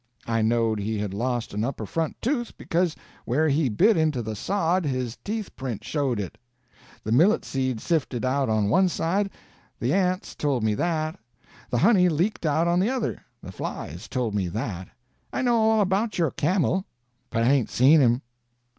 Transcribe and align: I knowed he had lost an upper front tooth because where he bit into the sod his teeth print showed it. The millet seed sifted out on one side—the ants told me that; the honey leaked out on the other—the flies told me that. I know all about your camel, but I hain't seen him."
I 0.25 0.41
knowed 0.41 0.79
he 0.79 0.97
had 0.97 1.13
lost 1.13 1.53
an 1.53 1.63
upper 1.63 1.85
front 1.85 2.19
tooth 2.23 2.57
because 2.57 2.95
where 3.23 3.49
he 3.49 3.69
bit 3.69 3.97
into 3.97 4.23
the 4.23 4.35
sod 4.35 4.83
his 4.83 5.17
teeth 5.17 5.55
print 5.55 5.83
showed 5.83 6.19
it. 6.19 6.39
The 7.03 7.11
millet 7.11 7.45
seed 7.45 7.79
sifted 7.79 8.25
out 8.25 8.49
on 8.49 8.67
one 8.67 8.89
side—the 8.89 9.93
ants 9.93 10.33
told 10.33 10.63
me 10.63 10.73
that; 10.73 11.19
the 11.69 11.77
honey 11.77 12.09
leaked 12.09 12.47
out 12.47 12.67
on 12.67 12.79
the 12.79 12.89
other—the 12.89 13.51
flies 13.51 14.07
told 14.07 14.33
me 14.33 14.47
that. 14.47 14.87
I 15.31 15.43
know 15.43 15.55
all 15.69 15.81
about 15.81 16.17
your 16.17 16.31
camel, 16.31 16.85
but 17.29 17.43
I 17.43 17.49
hain't 17.49 17.69
seen 17.69 18.01
him." 18.01 18.23